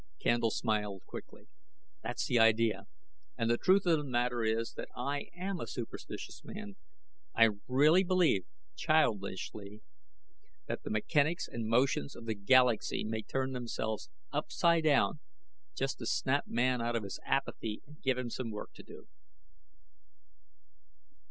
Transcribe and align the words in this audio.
Candle 0.17 0.49
smiled 0.49 1.03
quickly. 1.05 1.47
"That's 2.01 2.25
the 2.25 2.39
idea. 2.39 2.87
And 3.37 3.51
the 3.51 3.57
truth 3.59 3.85
of 3.85 3.99
the 3.99 4.03
matter 4.03 4.41
is 4.43 4.73
that 4.73 4.89
I 4.97 5.27
am 5.35 5.59
a 5.59 5.67
superstitious 5.67 6.43
man. 6.43 6.75
I 7.35 7.49
really 7.67 8.03
believe, 8.03 8.45
childishly, 8.75 9.83
that 10.65 10.81
the 10.81 10.89
mechanics 10.89 11.47
and 11.47 11.67
motions 11.69 12.15
of 12.15 12.25
the 12.25 12.33
galaxy 12.33 13.03
may 13.03 13.21
turn 13.21 13.51
themselves 13.51 14.09
upsidedown 14.33 15.19
just 15.77 15.99
to 15.99 16.07
snap 16.07 16.47
man 16.47 16.81
out 16.81 16.95
of 16.95 17.03
his 17.03 17.19
apathy 17.23 17.83
and 17.85 18.01
give 18.01 18.17
him 18.17 18.31
some 18.31 18.49
work 18.49 18.73
to 18.73 18.81
do." 18.81 19.07